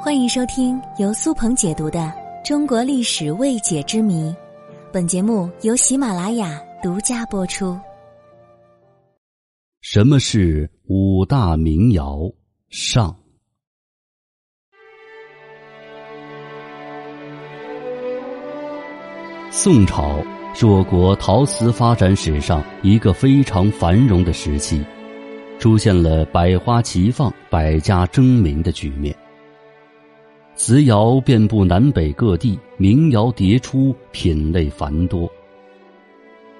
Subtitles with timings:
[0.00, 1.98] 欢迎收听由苏鹏解读的
[2.46, 4.30] 《中国历史未解之谜》，
[4.92, 7.76] 本节目由喜马拉雅独家播出。
[9.80, 12.32] 什么是五大名窑？
[12.70, 13.14] 上，
[19.50, 20.22] 宋朝
[20.54, 24.80] 是我国陶瓷发展史上一个非常繁荣的时期，
[25.58, 29.14] 出现了百花齐放、百家争鸣的局面。
[30.58, 35.30] 瓷窑遍布南北各地，名窑迭出，品类繁多。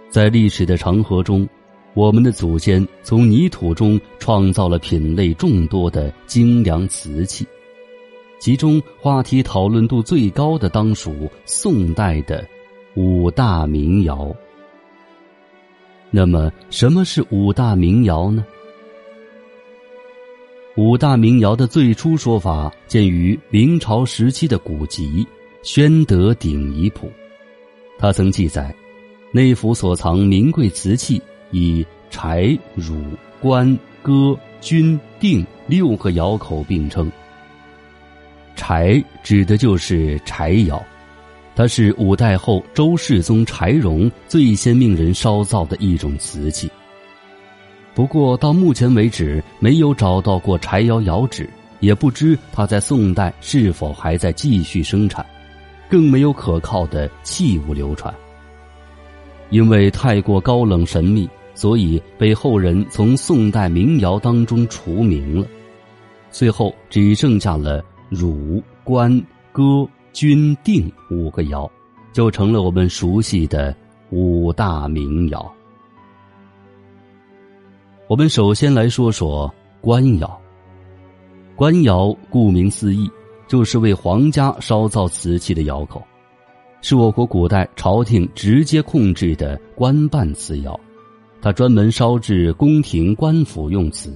[0.08, 1.46] 在历史的长河中，
[1.94, 7.44] 我们的祖先从泥土中创造了品类众多的精良瓷器，
[8.38, 12.46] 其中话题讨论度最高的当属宋代的
[12.94, 14.32] 五大名窑。
[16.12, 18.46] 那么，什么是五大名窑呢？
[20.78, 25.26] 五大名窑的最初说法见于明朝时期的古籍
[25.64, 27.08] 《宣德鼎遗谱》，
[27.98, 28.72] 他曾记载，
[29.32, 33.02] 内府所藏名贵瓷器以柴、汝、
[33.40, 37.10] 官、哥、钧、定六个窑口并称。
[38.54, 40.80] 柴指的就是柴窑，
[41.56, 46.70] 它是五代后周世宗柴荣最先命人烧造的一种瓷器。
[47.94, 51.48] 不过到目前为止，没有找到过柴窑窑址，
[51.80, 55.24] 也不知它在宋代是否还在继续生产，
[55.88, 58.14] 更没有可靠的器物流传。
[59.50, 65.46] 因为太过高冷神秘，所以被后人从宋代名窑当中除名了。
[66.30, 69.10] 最后只剩下了汝、官、
[69.50, 71.68] 哥、钧、定五个窑，
[72.12, 73.74] 就成了我们熟悉的
[74.10, 75.52] 五大名窑。
[78.08, 80.40] 我们首先来说说官窑。
[81.54, 83.06] 官窑顾名思义，
[83.46, 86.02] 就是为皇家烧造瓷器的窑口，
[86.80, 90.78] 是我国古代朝廷直接控制的官办瓷窑。
[91.42, 94.10] 它专门烧制宫廷官府用瓷，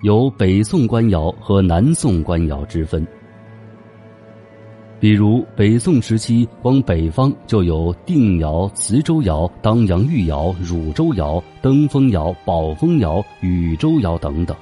[0.00, 3.06] 有北宋官窑和南宋官窑之分。
[5.02, 14.56] 比如北宋时期，光北方就有定窑、磁州窑、当阳玉窑、汝州窑、登封窑、宝丰窑、禹州窑等等。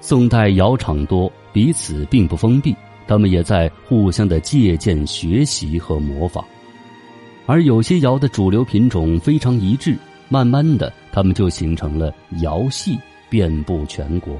[0.00, 2.72] 宋代窑厂多，彼此并不封闭，
[3.08, 6.44] 他们也在互相的借鉴、学习和模仿。
[7.46, 12.96] 而有些窑的主流品种非常一致，慢慢的，他们就形成了窑系，
[13.28, 14.32] 遍布全国。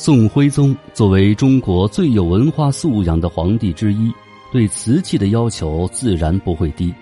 [0.00, 4.12] 宋徽宗作为中国最有文化素养的皇帝之一，
[4.52, 6.94] 对瓷器的要求自然不会低。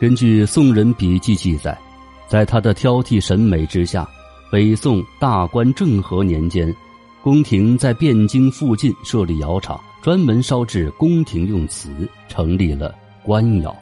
[0.00, 1.78] 根据《宋人笔记》记载，
[2.26, 4.08] 在他的挑剔审美之下，
[4.50, 6.74] 北宋大观政和年间，
[7.22, 11.90] 宫廷在汴京附近设立窑厂，专门烧制宫廷用瓷，
[12.28, 13.76] 成立了官窑。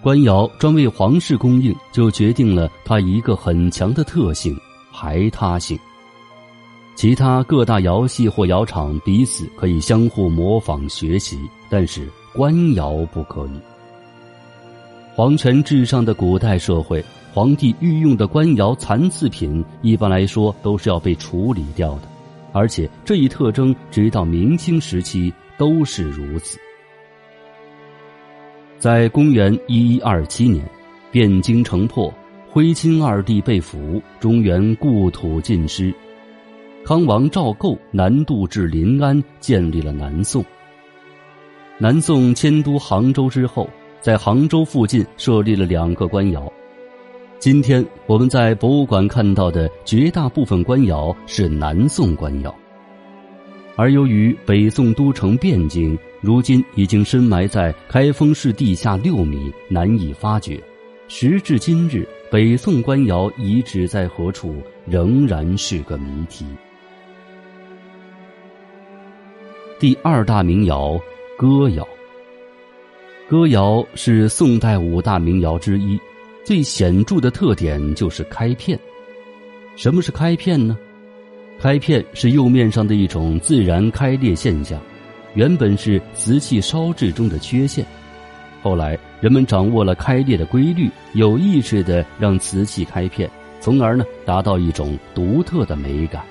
[0.00, 4.56] 官窑专为皇室供应，就决定了它一个很强的特性。
[4.92, 5.78] 排他性，
[6.94, 11.38] 其他各大窑系或窑厂彼此可以相互模仿学习，
[11.68, 13.60] 但是官窑不可以。
[15.14, 22.02] 皇权至上的古代社会，皇帝御用的官窑残次品一般来说都是要被处理掉的，
[22.52, 26.58] 而且这一特征直到明清时期都是如此。
[28.78, 30.64] 在公元一一二七年，
[31.12, 32.12] 汴京城破。
[32.54, 35.90] 徽钦二帝被俘，中原故土尽失。
[36.84, 40.44] 康王赵构南渡至临安，建立了南宋。
[41.78, 43.66] 南宋迁都杭州之后，
[44.02, 46.52] 在杭州附近设立了两个官窑。
[47.38, 52.54] 今天我们在博物馆看到的绝大部分官窑是南宋官窑，
[53.76, 60.62] 而由于北宋都城汴京如今已经深埋在开封市地下六米，难以发掘。
[61.08, 62.06] 时至今日。
[62.32, 64.54] 北宋官窑遗址在何处，
[64.86, 66.46] 仍然是个谜题。
[69.78, 70.98] 第二大名窑
[71.36, 71.86] 哥窑。
[73.28, 76.00] 哥窑是宋代五大名窑之一，
[76.42, 78.80] 最显著的特点就是开片。
[79.76, 80.78] 什么是开片呢？
[81.60, 84.80] 开片是釉面上的一种自然开裂现象，
[85.34, 87.84] 原本是瓷器烧制中的缺陷。
[88.62, 93.28] 后来，人们掌握了开裂的规律，有意识的让瓷器开片，
[93.60, 96.22] 从而呢达到一种独特的美感。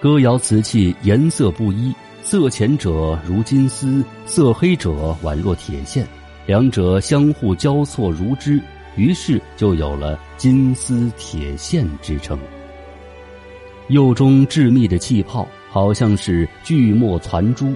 [0.00, 1.92] 哥窑瓷器颜色不一，
[2.22, 6.06] 色浅者如金丝，色黑者宛若铁线，
[6.46, 8.60] 两者相互交错如织，
[8.96, 12.38] 于是就有了金丝铁线之称。
[13.88, 17.66] 釉中致密的气泡，好像是锯末攒珠；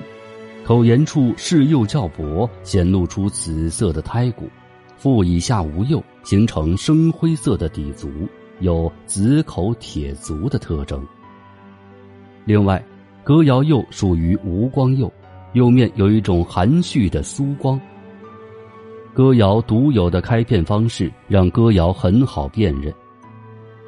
[0.67, 4.51] 口沿处饰釉较薄，显露出紫色的胎骨。
[4.97, 8.11] 腹以下无釉，形成深灰色的底足，
[8.59, 11.07] 有紫口铁足的特征。
[12.45, 12.85] 另外，
[13.23, 15.09] 歌窑釉属于无光釉，
[15.53, 17.81] 釉面有一种含蓄的酥光。
[19.15, 22.93] 歌窑独有的开片方式让歌窑很好辨认，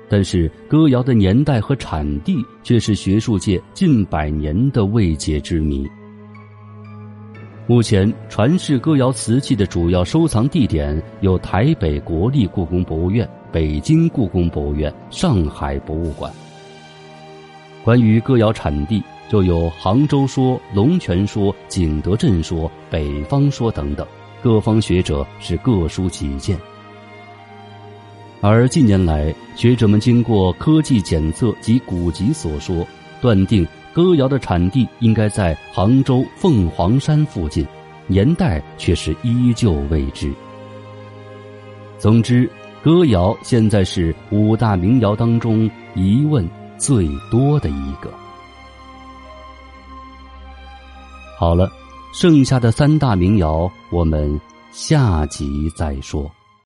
[0.09, 5.85] 但是歌窑的年代和产地却是学术界近百年的未解之谜。
[7.69, 16.33] 目前传世歌谣瓷器的主要收藏地点有台北国立故宫博物院、北京故宫博物院、上海博物馆。
[17.85, 24.07] 关于歌谣产地，就有杭州说、龙泉说、景德镇说、北方说等等。
[24.43, 26.59] 各方学者是各抒己见，
[28.41, 32.87] 而近年来，学者们经过科技检测及古籍所说，
[33.21, 33.67] 断定
[33.99, 37.67] 歌谣的产地应该在杭州凤凰山附近，
[38.07, 40.33] 年代却是依旧未知。
[41.99, 42.49] 总之，
[42.81, 48.09] 歌谣现在是五大名窑当中疑问最多的一个。
[51.37, 51.69] 好了。
[52.15, 54.41] 剩下的三大名窑，我们
[54.71, 56.29] 下集再说。